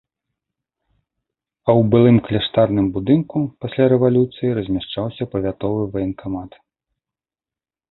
[1.69, 6.51] А ў былым кляштарным будынку пасля рэвалюцыі размяшчаўся павятовы ваенкамат.